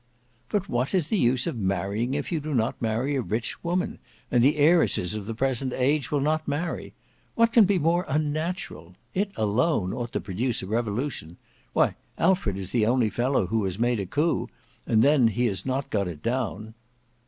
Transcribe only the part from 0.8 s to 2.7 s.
is the use of marrying if you do